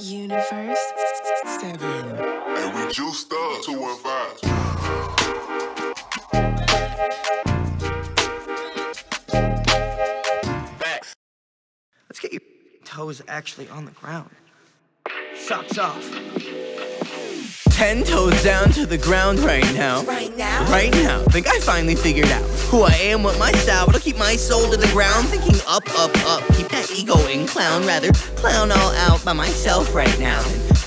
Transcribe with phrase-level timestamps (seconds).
[0.00, 0.92] Universe
[1.60, 1.82] 7.
[1.82, 4.50] And we juiced up 215.
[12.08, 12.40] Let's get your
[12.84, 14.30] toes actually on the ground.
[15.36, 16.63] Socks off.
[17.74, 20.04] Ten toes down to the ground right now.
[20.04, 20.70] Right now?
[20.70, 21.18] Right now.
[21.24, 24.70] Think I finally figured out who I am, what my style, what'll keep my soul
[24.70, 25.26] to the ground.
[25.26, 26.46] Thinking up, up, up.
[26.54, 27.84] Keep that ego in clown.
[27.84, 30.40] Rather clown all out by myself right now.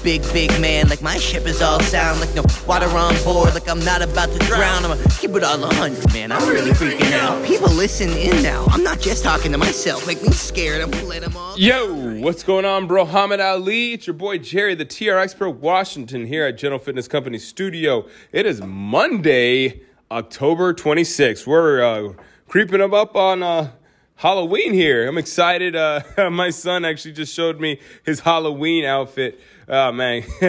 [0.07, 2.21] Big, big man, like my ship is all sound.
[2.21, 4.85] Like no water on board, like I'm not about to drown.
[4.85, 6.31] I'ma keep it all a hundred, man.
[6.31, 7.45] I'm really freaking out.
[7.45, 8.63] People listen in now.
[8.69, 10.07] I'm not just talking to myself.
[10.07, 10.81] Make me scared.
[10.81, 11.59] I'm let them all.
[11.59, 13.03] Yo, what's going on, bro?
[13.03, 13.91] Hamid Ali.
[13.91, 18.07] It's your boy Jerry, the TRX Pro Washington here at General Fitness Company Studio.
[18.31, 21.45] It is Monday, October 26th.
[21.45, 22.13] We're uh,
[22.47, 23.71] creeping up, up on uh,
[24.15, 25.05] Halloween here.
[25.05, 25.75] I'm excited.
[25.75, 26.01] Uh,
[26.31, 29.41] my son actually just showed me his Halloween outfit.
[29.69, 30.23] Oh man,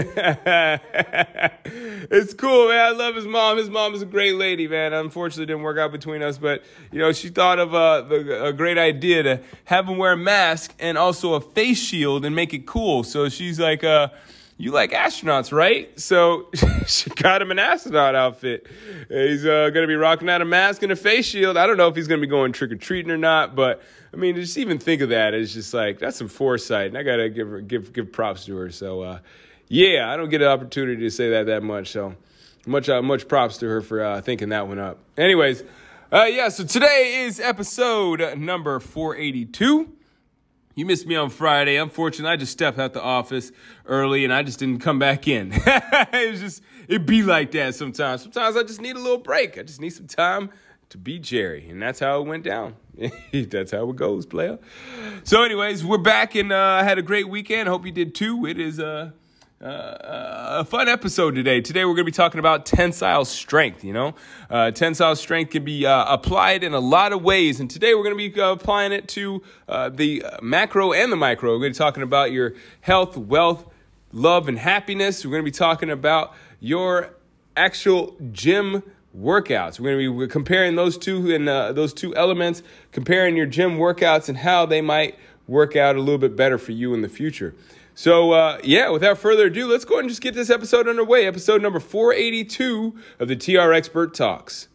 [2.09, 2.79] it's cool, man.
[2.79, 3.59] I love his mom.
[3.59, 4.93] His mom is a great lady, man.
[4.93, 8.53] Unfortunately, didn't work out between us, but you know, she thought of uh, the, a
[8.53, 12.55] great idea to have him wear a mask and also a face shield and make
[12.55, 13.03] it cool.
[13.03, 14.11] So she's like, uh,
[14.59, 16.51] "You like astronauts, right?" So
[16.87, 18.67] she got him an astronaut outfit.
[19.09, 21.57] He's uh, gonna be rocking out a mask and a face shield.
[21.57, 24.17] I don't know if he's gonna be going trick or treating or not, but I
[24.17, 25.33] mean, just even think of that.
[25.33, 28.57] It's just like that's some foresight, and I gotta give her, give give props to
[28.57, 28.71] her.
[28.71, 29.19] So uh,
[29.69, 31.91] yeah, I don't get an opportunity to say that that much.
[31.93, 32.15] So
[32.67, 34.99] much uh, much props to her for uh, thinking that one up.
[35.17, 35.63] Anyways,
[36.13, 36.49] uh, yeah.
[36.49, 39.93] So today is episode number four eighty two.
[40.79, 41.75] You missed me on Friday.
[41.75, 43.51] Unfortunately, I just stepped out the office
[43.85, 45.51] early and I just didn't come back in.
[45.57, 48.23] it was just it be like that sometimes.
[48.23, 49.59] Sometimes I just need a little break.
[49.59, 50.51] I just need some time
[50.91, 52.77] to be Jerry, and that's how it went down.
[53.33, 54.61] that's how it goes, player.
[55.25, 57.69] So, anyways, we're back and uh, I had a great weekend.
[57.69, 58.47] Hope you did too.
[58.47, 59.11] It is uh,
[59.63, 61.61] uh, a fun episode today.
[61.61, 63.83] Today we're going to be talking about tensile strength.
[63.83, 64.15] You know,
[64.49, 68.05] uh, tensile strength can be uh, applied in a lot of ways, and today we're
[68.05, 71.51] going to be uh, applying it to uh, the macro and the micro.
[71.53, 73.67] We're going to be talking about your health, wealth,
[74.13, 75.25] love, and happiness.
[75.25, 77.15] We're going to be talking about your
[77.57, 78.85] actual gym
[79.17, 79.81] workouts.
[79.81, 83.77] We're going to be comparing those two and uh, those two elements, comparing your gym
[83.77, 85.19] workouts and how they might
[85.49, 87.55] work out a little bit better for you in the future.
[87.99, 91.27] So, uh, yeah, without further ado, let's go ahead and just get this episode underway.
[91.27, 94.69] Episode number 482 of the TRX Pro Talks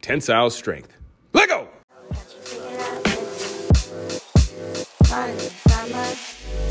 [0.00, 0.96] Tensile Strength.
[1.34, 1.68] Let go!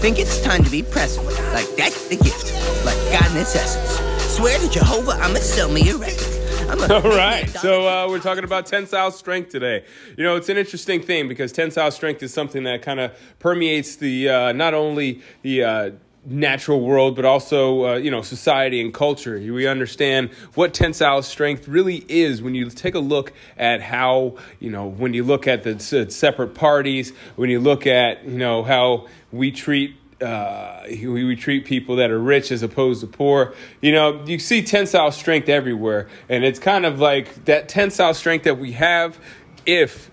[0.01, 1.23] Think it's time to be present.
[1.53, 2.51] Like that's the gift.
[2.83, 4.33] Like God in its essence.
[4.35, 6.34] Swear to Jehovah, I'ma sell me a record.
[6.89, 9.85] All right, so uh, we're talking about tensile strength today.
[10.17, 13.97] You know, it's an interesting thing because tensile strength is something that kind of permeates
[13.97, 15.91] the uh, not only the uh,
[16.25, 19.37] natural world but also uh, you know society and culture.
[19.37, 24.71] We understand what tensile strength really is when you take a look at how you
[24.71, 29.05] know when you look at the separate parties, when you look at you know how
[29.31, 33.53] we treat uh, we, treat people that are rich as opposed to poor.
[33.81, 38.43] You know, you see tensile strength everywhere, and it's kind of like that tensile strength
[38.43, 39.19] that we have
[39.65, 40.09] if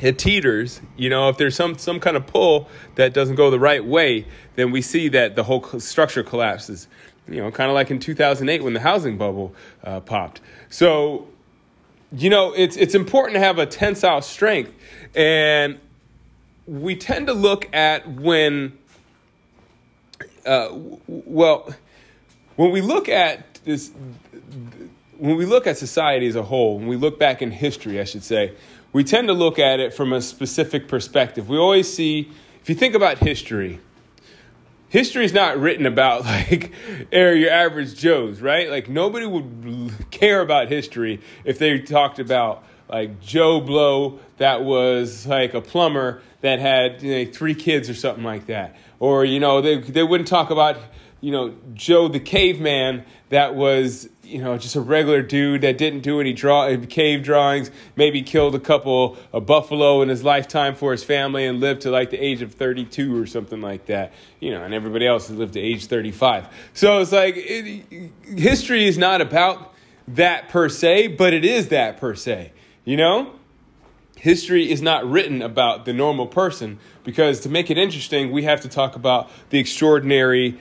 [0.00, 0.80] it teeters.
[0.96, 4.26] You know, if there's some some kind of pull that doesn't go the right way,
[4.56, 6.86] then we see that the whole structure collapses.
[7.26, 10.40] You know, kind of like in 2008 when the housing bubble uh, popped.
[10.68, 11.28] So,
[12.12, 14.72] you know, it's it's important to have a tensile strength,
[15.14, 15.78] and
[16.66, 18.78] we tend to look at when
[20.46, 20.68] uh,
[21.06, 21.72] well,
[22.56, 23.90] when we look at this,
[25.18, 28.04] when we look at society as a whole, when we look back in history, I
[28.04, 28.54] should say,
[28.92, 31.48] we tend to look at it from a specific perspective.
[31.48, 32.30] We always see,
[32.60, 33.80] if you think about history,
[34.88, 36.72] history is not written about like
[37.12, 38.68] your average Joes, right?
[38.68, 45.26] Like nobody would care about history if they talked about like Joe Blow that was
[45.26, 49.40] like a plumber that had you know, three kids or something like that, or you
[49.40, 50.76] know they they wouldn't talk about
[51.20, 56.00] you know Joe the caveman that was you know just a regular dude that didn't
[56.00, 60.92] do any draw cave drawings, maybe killed a couple a buffalo in his lifetime for
[60.92, 64.12] his family and lived to like the age of 32 or something like that.
[64.40, 66.46] You know, and everybody else has lived to age 35.
[66.74, 69.74] So it's like it, history is not about
[70.08, 72.52] that per se, but it is that per se.
[72.84, 73.34] You know?
[74.20, 78.60] History is not written about the normal person because to make it interesting, we have
[78.60, 80.58] to talk about the extraordinary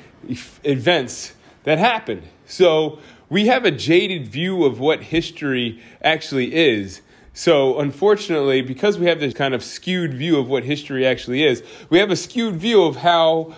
[0.64, 1.34] events
[1.66, 2.24] that happened.
[2.46, 7.02] So we have a jaded view of what history actually is.
[7.34, 11.62] So, unfortunately, because we have this kind of skewed view of what history actually is,
[11.90, 13.56] we have a skewed view of how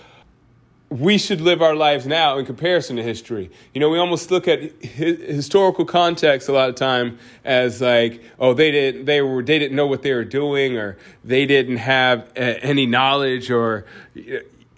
[0.91, 3.49] we should live our lives now in comparison to history.
[3.73, 8.21] You know, we almost look at hi- historical context a lot of time as like,
[8.38, 11.77] oh, they didn't, they were, they didn't know what they were doing, or they didn't
[11.77, 13.85] have uh, any knowledge, or,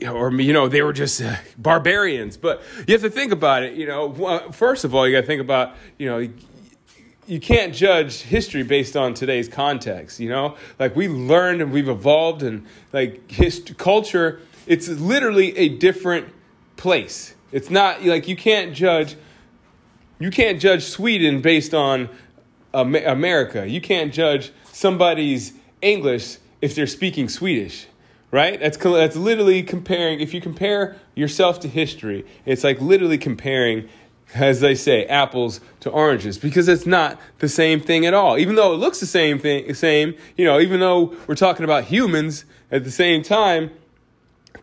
[0.08, 2.38] or you know, they were just uh, barbarians.
[2.38, 3.74] But you have to think about it.
[3.74, 6.30] You know, first of all, you got to think about, you know
[7.26, 11.88] you can't judge history based on today's context you know like we learned and we've
[11.88, 16.28] evolved and like his culture it's literally a different
[16.78, 17.36] place.
[17.52, 19.16] It's not like you can't judge
[20.20, 22.10] you can't judge sweden based on
[22.74, 23.68] america.
[23.68, 27.88] You can't judge somebody's english if they're speaking swedish
[28.32, 28.60] right?
[28.60, 33.88] That's that's literally comparing if you compare yourself to history it's like literally comparing
[34.36, 38.38] as they say, apples to oranges, because it's not the same thing at all.
[38.38, 41.86] Even though it looks the same thing, same, you know, even though we're talking about
[41.86, 43.72] humans at the same time,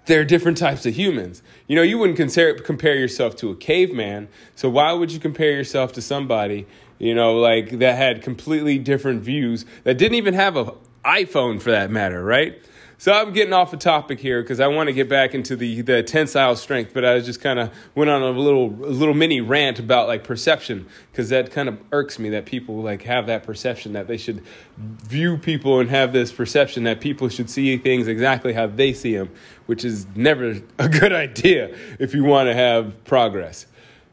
[0.07, 1.43] they're different types of humans.
[1.67, 5.53] You know, you wouldn't compare, compare yourself to a caveman, so why would you compare
[5.53, 6.67] yourself to somebody,
[6.99, 10.71] you know, like that had completely different views, that didn't even have an
[11.05, 12.61] iPhone for that matter, right?
[13.01, 15.81] So I'm getting off the topic here because I want to get back into the
[15.81, 19.41] the tensile strength, but I just kind of went on a little a little mini
[19.41, 23.43] rant about like perception because that kind of irks me that people like have that
[23.43, 24.45] perception that they should
[24.77, 29.17] view people and have this perception that people should see things exactly how they see
[29.17, 29.31] them,
[29.65, 33.65] which is never a good idea if you want to have progress.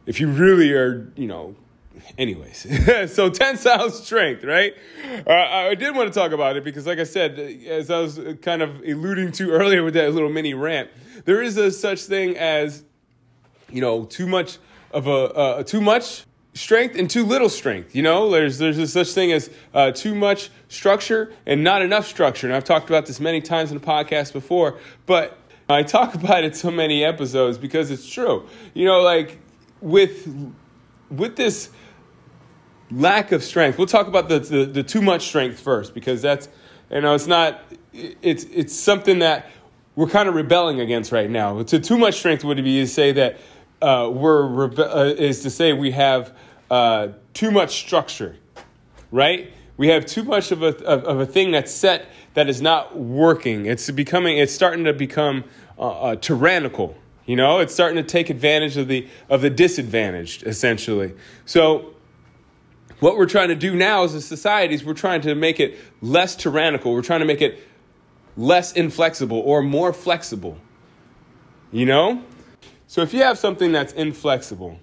[0.06, 1.58] If you really are, you know,
[2.18, 4.76] anyways, so tensile strength, right?
[5.26, 8.20] Uh, I did want to talk about it because, like I said, as I was
[8.42, 10.90] kind of alluding to earlier with that little mini rant,
[11.26, 12.84] there is a such thing as,
[13.70, 14.58] you know, too much
[14.92, 16.24] of a uh, too much
[16.58, 17.96] strength and too little strength.
[17.96, 22.08] You know, there's there's a such thing as uh, too much structure and not enough
[22.08, 22.48] structure.
[22.48, 25.38] And I've talked about this many times in the podcast before, but
[25.70, 28.48] I talk about it so many episodes because it's true.
[28.74, 29.40] You know, like
[29.82, 30.28] with
[31.10, 31.70] with this
[32.92, 33.78] lack of strength.
[33.78, 36.48] We'll talk about the, the, the too much strength first because that's
[36.90, 37.62] you know it's not
[37.94, 39.50] it's it's something that
[39.96, 41.64] we're kind of rebelling against right now.
[41.64, 43.38] To too much strength would be to say that
[43.82, 46.36] uh, we're rebe- uh, is to say we have
[46.70, 48.36] uh, too much structure,
[49.12, 49.52] right?
[49.78, 52.98] We have too much of a of, of, a thing that's set that is not
[52.98, 53.66] working.
[53.66, 55.44] It's becoming it's starting to become
[55.78, 56.96] uh, uh, tyrannical.
[57.26, 61.14] You know, it's starting to take advantage of the of the disadvantaged essentially.
[61.46, 61.94] So
[63.00, 65.78] what we're trying to do now as a society is we're trying to make it
[66.02, 66.94] less tyrannical.
[66.94, 67.64] We're trying to make it
[68.36, 70.58] less inflexible or more flexible.
[71.72, 72.24] You know?
[72.88, 74.80] So if you have something that's inflexible,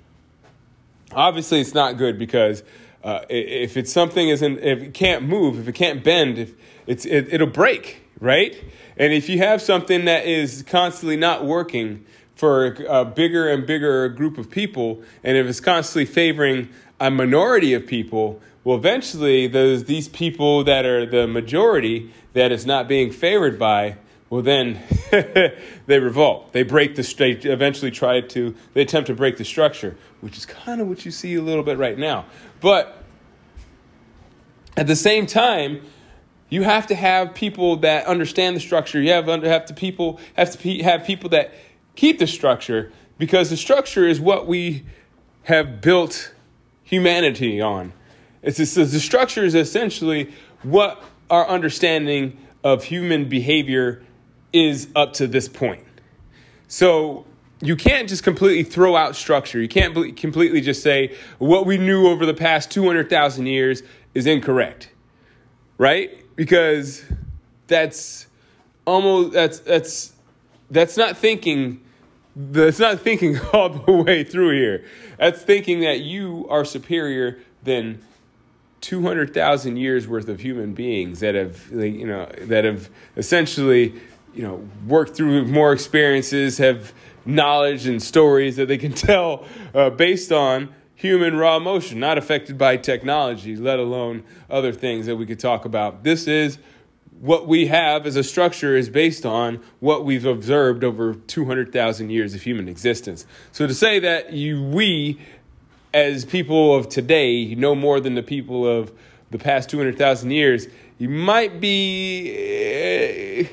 [1.13, 2.63] obviously it's not good because
[3.03, 6.55] uh, if it's something isn't, if it can't move, if it can't bend, if
[6.87, 8.63] it's, it, it'll break, right?
[8.97, 14.09] And if you have something that is constantly not working for a bigger and bigger
[14.09, 16.69] group of people, and if it's constantly favoring
[17.01, 22.65] a minority of people, well, eventually those these people that are the majority that is
[22.67, 23.97] not being favored by,
[24.31, 24.81] well, then
[25.11, 26.53] they revolt.
[26.53, 27.45] They break the state.
[27.45, 31.11] Eventually, try to they attempt to break the structure, which is kind of what you
[31.11, 32.27] see a little bit right now.
[32.61, 33.03] But
[34.77, 35.83] at the same time,
[36.49, 39.01] you have to have people that understand the structure.
[39.01, 41.55] You have under, have to people have to have people that
[41.97, 44.85] keep the structure because the structure is what we
[45.45, 46.34] have built
[46.95, 47.93] humanity on.
[48.43, 50.33] It's the structure is essentially
[50.63, 54.03] what our understanding of human behavior
[54.53, 55.85] is up to this point.
[56.69, 57.27] So
[57.61, 59.61] you can't just completely throw out structure.
[59.61, 63.83] You can't completely just say what we knew over the past 200,000 years
[64.15, 64.91] is incorrect.
[65.79, 66.11] Right?
[66.37, 67.05] Because
[67.67, 68.27] that's
[68.87, 70.13] almost that's that's
[70.71, 71.81] that's not thinking
[72.37, 74.85] that's not thinking all the way through here.
[75.19, 78.03] That's thinking that you are superior than
[78.81, 83.95] 200,000 years worth of human beings that have, you know, that have essentially,
[84.35, 86.93] you know, worked through more experiences, have
[87.25, 92.59] knowledge and stories that they can tell uh, based on human raw emotion, not affected
[92.59, 96.05] by technology, let alone other things that we could talk about.
[96.05, 96.59] This is
[97.25, 102.35] what we have as a structure is based on what we've observed over 200,000 years
[102.35, 103.25] of human existence.
[103.51, 105.19] So to say that you, we,
[105.95, 108.93] as people of today, know more than the people of
[109.31, 112.31] the past 200,000 years, you might be.
[112.37, 113.49] Eh,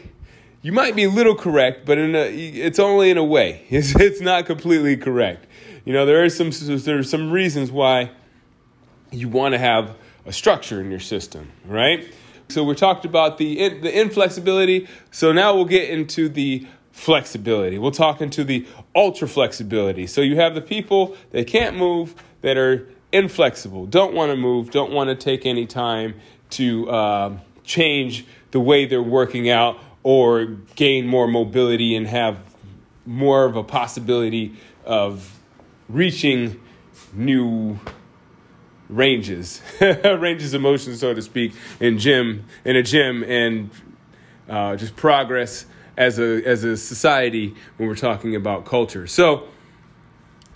[0.64, 3.66] you might be a little correct, but in a, it's only in a way.
[3.70, 5.48] It's, it's not completely correct.
[5.86, 8.12] You know, there are some there are some reasons why
[9.12, 12.06] you want to have a structure in your system, right?
[12.52, 14.88] So we talked about the the inflexibility.
[15.12, 17.78] So now we'll get into the flexibility.
[17.78, 20.08] We'll talk into the ultra flexibility.
[20.08, 24.72] So you have the people that can't move that are inflexible, don't want to move,
[24.72, 26.16] don't want to take any time
[26.52, 32.38] to uh, change the way they're working out or gain more mobility and have
[33.06, 34.56] more of a possibility
[34.86, 35.40] of
[35.90, 36.60] reaching
[37.14, 37.80] new
[38.92, 43.70] ranges, ranges of motion, so to speak, in gym in a gym and
[44.50, 45.66] uh, just progress
[45.98, 49.08] as a as a society when we're talking about culture.
[49.08, 49.48] So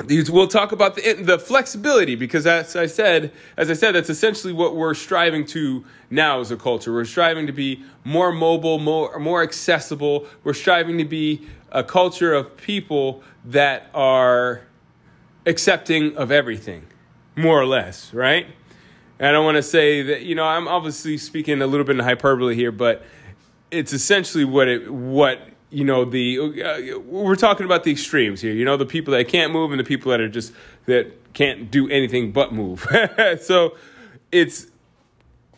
[0.03, 4.09] these we'll talk about the the flexibility because as I said, as I said, that's
[4.09, 6.91] essentially what we're striving to now as a culture.
[6.91, 10.27] We're striving to be more mobile, more more accessible.
[10.43, 14.61] We're striving to be a culture of people that are
[15.45, 16.87] accepting of everything,
[17.35, 18.47] more or less, right?
[19.19, 21.97] And I don't want to say that you know I'm obviously speaking a little bit
[21.97, 23.03] in hyperbole here, but
[23.71, 25.39] it's essentially what it what
[25.69, 28.53] you know the uh, we're talking about the extremes here.
[28.53, 30.53] You know the people that can't move and the people that are just
[30.85, 32.87] that can't do anything but move.
[33.41, 33.75] so
[34.31, 34.67] it's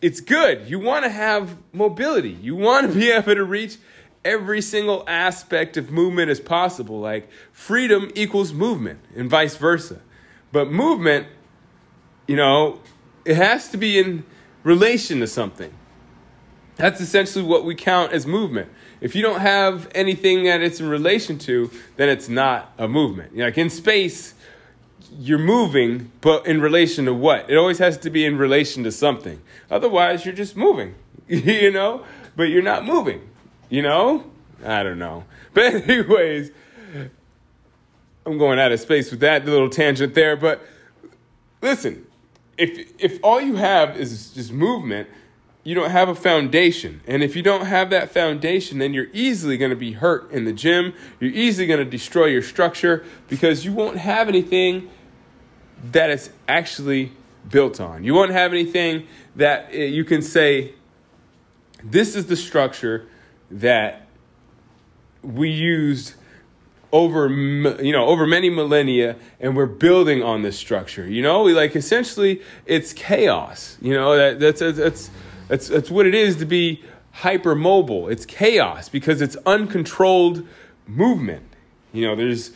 [0.02, 0.70] it's good.
[0.70, 2.32] You want to have mobility.
[2.32, 3.78] You want to be able to reach
[4.24, 7.00] every single aspect of movement as possible.
[7.00, 10.02] Like freedom equals movement and vice versa.
[10.52, 11.28] But movement,
[12.28, 12.80] you know,
[13.26, 14.24] it has to be in
[14.64, 15.74] relation to something.
[16.76, 18.70] That's essentially what we count as movement.
[19.02, 23.36] If you don't have anything that it's in relation to, then it's not a movement.
[23.36, 24.34] Like in space,
[25.20, 27.50] you're moving, but in relation to what?
[27.50, 29.42] It always has to be in relation to something.
[29.70, 30.96] Otherwise, you're just moving,
[31.28, 32.06] you know,
[32.36, 33.28] but you're not moving,
[33.70, 34.26] you know?
[34.64, 35.26] I don't know.
[35.54, 36.52] But, anyways,
[38.28, 40.36] I'm going out of space with that little tangent there.
[40.36, 40.62] But
[41.64, 42.06] listen,
[42.58, 45.08] if, if all you have is just movement,
[45.64, 47.02] you don't have a foundation.
[47.06, 50.46] And if you don't have that foundation, then you're easily going to be hurt in
[50.46, 50.94] the gym.
[51.20, 54.90] You're easily going to destroy your structure because you won't have anything
[55.92, 57.12] that it's actually
[57.50, 58.04] built on.
[58.04, 60.74] You won't have anything that eh, you can say,
[61.84, 63.08] this is the structure
[63.52, 64.08] that
[65.22, 66.14] we used
[66.92, 71.54] over you know over many millennia and we're building on this structure you know we
[71.54, 75.10] like essentially it's chaos you know that that's that's
[75.48, 76.84] that's, that's what it is to be
[77.22, 78.12] hypermobile.
[78.12, 80.48] It's chaos because it's uncontrolled
[80.86, 81.44] movement.
[81.94, 82.52] You know, there's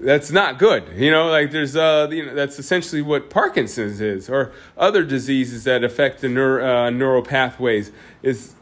[0.00, 0.84] that's not good.
[0.94, 5.64] You know, like there's uh, you know, that's essentially what Parkinson's is, or other diseases
[5.64, 8.54] that affect the neuro, uh, neural pathways is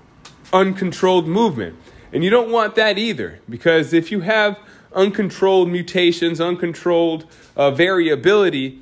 [0.53, 1.77] uncontrolled movement,
[2.13, 4.59] and you don't want that either because if you have
[4.95, 8.79] uncontrolled mutations, uncontrolled uh, variability,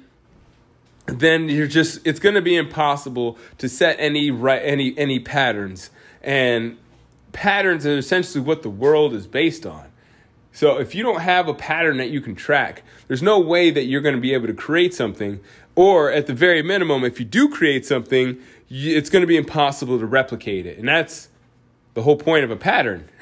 [1.06, 5.90] then you're just it's going to be impossible to set any right any any patterns.
[6.22, 6.78] And
[7.32, 9.86] patterns are essentially what the world is based on.
[10.52, 13.84] So if you don't have a pattern that you can track there's no way that
[13.84, 15.40] you're going to be able to create something.
[15.76, 19.98] Or at the very minimum if you do create something it's going to be impossible
[19.98, 20.78] to replicate it.
[20.78, 21.28] And that's
[22.00, 23.08] the whole point of a pattern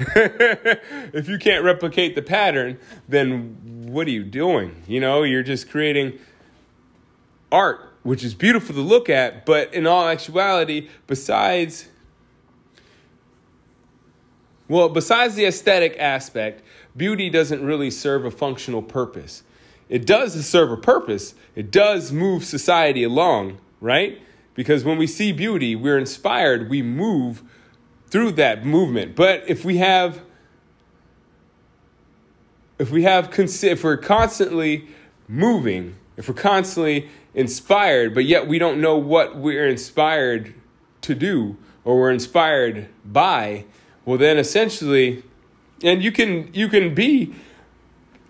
[1.12, 3.56] if you can't replicate the pattern then
[3.92, 6.18] what are you doing you know you're just creating
[7.50, 11.88] art, which is beautiful to look at, but in all actuality, besides
[14.68, 16.62] well, besides the aesthetic aspect,
[16.94, 19.42] beauty doesn't really serve a functional purpose.
[19.88, 21.34] It does serve a purpose.
[21.56, 24.20] It does move society along, right?
[24.52, 27.42] Because when we see beauty, we're inspired, we move
[28.10, 29.14] through that movement.
[29.14, 30.22] But if we have
[32.78, 34.88] if we have if we're constantly
[35.26, 40.54] moving, if we're constantly inspired, but yet we don't know what we're inspired
[41.02, 43.64] to do or we're inspired by,
[44.04, 45.22] well then essentially
[45.82, 47.34] and you can you can be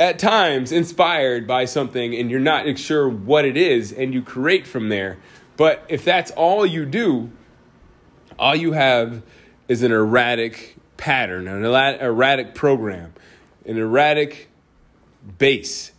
[0.00, 4.66] at times inspired by something and you're not sure what it is and you create
[4.66, 5.18] from there.
[5.56, 7.32] But if that's all you do,
[8.38, 9.22] all you have
[9.68, 13.12] is an erratic pattern, an erratic program,
[13.64, 14.48] an erratic
[15.38, 15.92] base.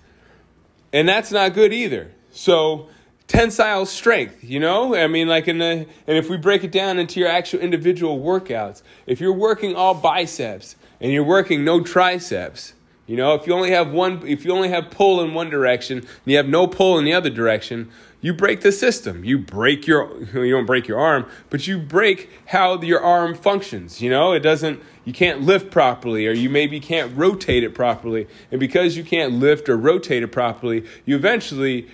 [0.92, 2.12] And that's not good either.
[2.32, 2.90] So
[3.28, 4.96] tensile strength, you know?
[4.96, 8.20] I mean, like in the, and if we break it down into your actual individual
[8.20, 12.74] workouts, if you're working all biceps and you're working no triceps,
[13.06, 16.00] you know, if you only have one, if you only have pull in one direction
[16.00, 17.90] and you have no pull in the other direction,
[18.22, 19.24] you break the system.
[19.24, 24.02] You break your, you don't break your arm, but you break how your arm functions.
[24.02, 28.28] You know, it doesn't, you can't lift properly or you maybe can't rotate it properly.
[28.52, 31.88] And because you can't lift or rotate it properly, you eventually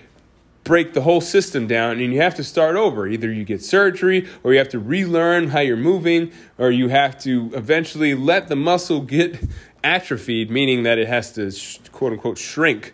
[0.63, 3.07] break the whole system down and you have to start over.
[3.07, 7.17] Either you get surgery or you have to relearn how you're moving or you have
[7.19, 9.39] to eventually let the muscle get
[9.83, 11.51] atrophied, meaning that it has to
[11.91, 12.93] quote unquote shrink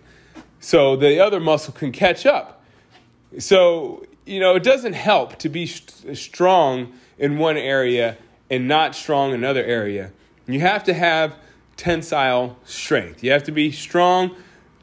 [0.60, 2.61] so the other muscle can catch up.
[3.40, 8.18] So, you know, it doesn't help to be st- strong in one area
[8.50, 10.12] and not strong in another area.
[10.48, 11.36] You have to have
[11.78, 13.24] tensile strength.
[13.24, 14.36] You have to be strong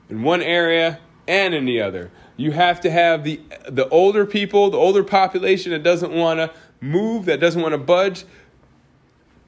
[0.08, 2.10] in one area and in the other.
[2.36, 6.52] You have to have the the older people, the older population that doesn't want to
[6.80, 8.24] move, that doesn't want to budge,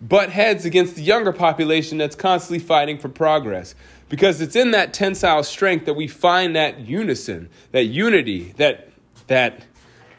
[0.00, 3.74] butt heads against the younger population that's constantly fighting for progress.
[4.08, 8.89] Because it's in that tensile strength that we find that unison, that unity, that
[9.30, 9.62] that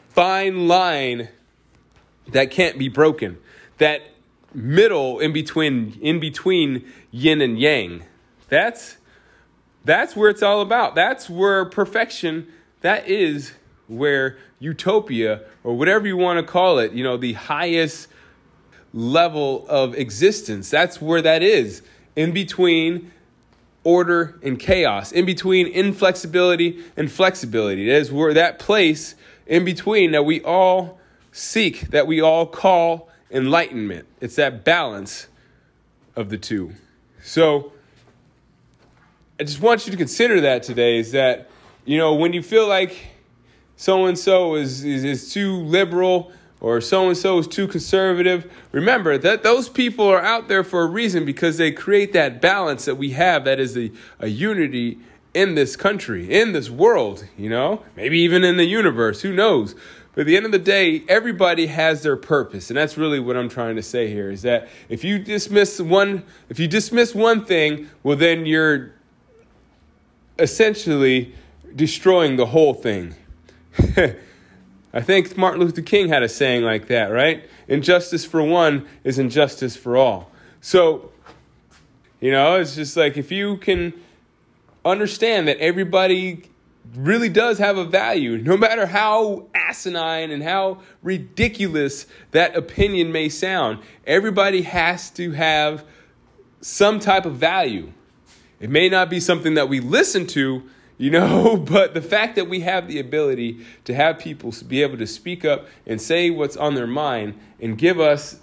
[0.08, 1.28] fine line
[2.28, 3.36] that can't be broken,
[3.76, 4.00] that
[4.54, 8.02] middle in between in between yin and yang.
[8.48, 8.96] That's
[9.84, 10.94] that's where it's all about.
[10.94, 12.46] That's where perfection,
[12.80, 13.52] that is
[13.86, 18.08] where utopia or whatever you want to call it, you know, the highest
[18.94, 20.70] level of existence.
[20.70, 21.82] That's where that is.
[22.16, 23.12] In between
[23.84, 27.86] order and chaos, in between inflexibility and flexibility.
[27.86, 29.14] That is where that place
[29.46, 31.00] in between that we all
[31.32, 34.06] seek, that we all call enlightenment.
[34.20, 35.26] It's that balance
[36.14, 36.72] of the two.
[37.22, 37.72] So
[39.40, 41.50] I just want you to consider that today is that,
[41.84, 42.96] you know, when you feel like
[43.76, 46.30] so and so is is too liberal
[46.62, 48.50] or so and so is too conservative.
[48.70, 52.84] Remember that those people are out there for a reason because they create that balance
[52.84, 53.90] that we have that is a,
[54.20, 55.00] a unity
[55.34, 59.74] in this country, in this world, you know, maybe even in the universe, who knows.
[60.14, 62.70] But at the end of the day, everybody has their purpose.
[62.70, 66.22] And that's really what I'm trying to say here is that if you dismiss one
[66.48, 68.92] if you dismiss one thing, well then you're
[70.38, 71.34] essentially
[71.74, 73.16] destroying the whole thing.
[74.92, 77.48] I think Martin Luther King had a saying like that, right?
[77.68, 80.30] Injustice for one is injustice for all.
[80.60, 81.10] So,
[82.20, 83.94] you know, it's just like if you can
[84.84, 86.44] understand that everybody
[86.94, 93.28] really does have a value, no matter how asinine and how ridiculous that opinion may
[93.28, 95.84] sound, everybody has to have
[96.60, 97.92] some type of value.
[98.60, 100.62] It may not be something that we listen to,
[100.98, 104.98] you know, but the fact that we have the ability to have people be able
[104.98, 108.40] to speak up and say what's on their mind and give us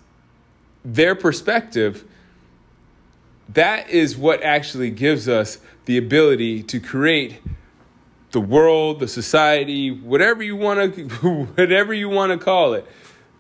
[0.84, 2.06] their perspective,
[3.50, 7.42] that is what actually gives us the ability to create
[8.32, 11.04] the world, the society, whatever you want to
[11.56, 12.86] whatever you want to call it.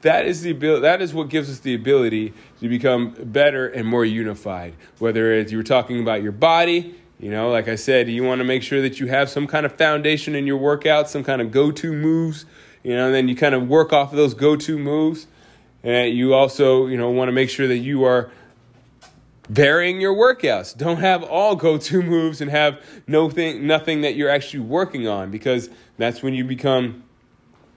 [0.01, 3.85] That is the ability, that is what gives us the ability to become better and
[3.85, 4.73] more unified.
[4.97, 8.39] Whether it's you were talking about your body, you know, like I said, you want
[8.39, 11.41] to make sure that you have some kind of foundation in your workout, some kind
[11.41, 12.45] of go to moves,
[12.81, 15.27] you know, and then you kind of work off of those go to moves.
[15.83, 18.31] And you also, you know, want to make sure that you are
[19.49, 20.77] varying your workouts.
[20.77, 25.07] Don't have all go to moves and have no thing, nothing that you're actually working
[25.07, 27.03] on because that's when you become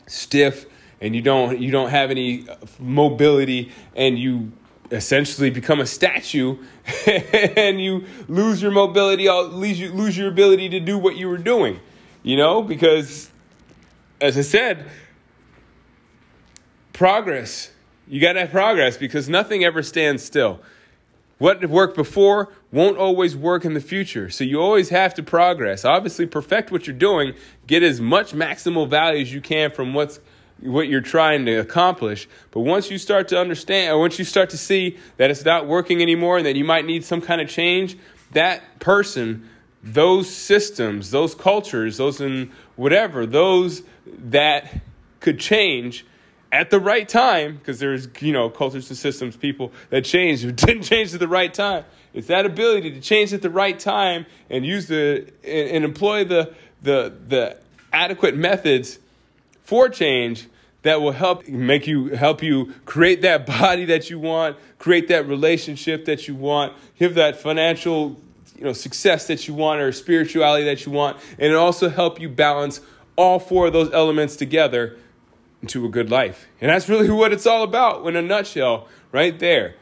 [0.07, 0.67] stiff
[1.01, 4.53] and you don't you don't have any uh, mobility and you
[4.93, 6.59] essentially become a statue
[7.07, 11.39] and you lose your mobility, lose you lose your ability to do what you were
[11.39, 11.81] doing.
[12.23, 13.31] You know, because
[14.21, 14.89] as I said,
[16.93, 17.71] progress.
[18.07, 20.61] You got to have progress because nothing ever stands still.
[21.39, 24.31] What worked before won't always work in the future.
[24.31, 25.85] So you always have to progress.
[25.85, 27.35] Obviously, perfect what you're doing,
[27.67, 30.21] get as much maximal value as you can from what's
[30.63, 32.29] what you're trying to accomplish.
[32.51, 35.67] But once you start to understand, or once you start to see that it's not
[35.67, 37.97] working anymore and that you might need some kind of change,
[38.33, 39.49] that person,
[39.83, 44.81] those systems, those cultures, those in whatever, those that
[45.21, 46.07] could change
[46.51, 50.53] at the right time, because there's, you know, cultures and systems, people that change who
[50.53, 51.85] didn't change at the right time.
[52.15, 56.25] It's that ability to change at the right time and use the and, and employ
[56.25, 57.57] the the the
[57.93, 58.99] adequate methods
[59.63, 60.49] for change
[60.83, 65.27] that will help make you help you create that body that you want, create that
[65.27, 68.21] relationship that you want, give that financial
[68.57, 72.21] you know success that you want or spirituality that you want, and it also help
[72.21, 72.81] you balance
[73.17, 74.97] all four of those elements together
[75.61, 76.49] into a good life.
[76.61, 79.77] And that's really what it's all about in a nutshell, right there.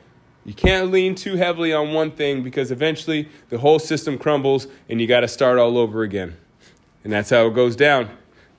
[0.44, 5.00] You can't lean too heavily on one thing because eventually the whole system crumbles and
[5.00, 6.36] you got to start all over again.
[7.04, 8.10] And that's how it goes down.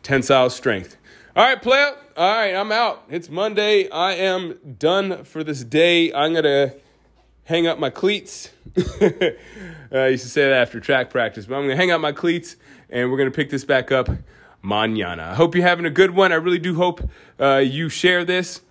[0.03, 0.97] Tensile strength.
[1.33, 1.95] All right, player.
[2.17, 3.05] All right, I'm out.
[3.09, 3.89] It's Monday.
[3.89, 6.11] I am done for this day.
[6.11, 6.75] I'm going to
[7.45, 8.51] hang up my cleats.
[9.93, 11.99] Uh, I used to say that after track practice, but I'm going to hang up
[11.99, 12.55] my cleats
[12.89, 14.07] and we're going to pick this back up
[14.61, 15.23] manana.
[15.23, 16.31] I hope you're having a good one.
[16.31, 17.01] I really do hope
[17.37, 18.61] uh, you share this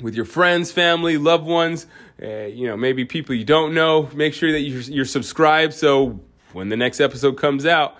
[0.00, 1.86] with your friends, family, loved ones,
[2.22, 4.08] uh, you know, maybe people you don't know.
[4.14, 6.20] Make sure that you're, you're subscribed so
[6.54, 7.98] when the next episode comes out,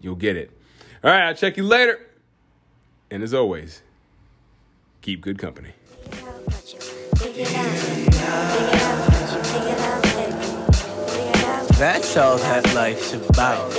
[0.00, 0.50] you'll get it.
[1.04, 2.00] All right, I'll check you later.
[3.12, 3.82] And as always,
[5.02, 5.72] keep good company.
[11.76, 13.70] That's all that life's about.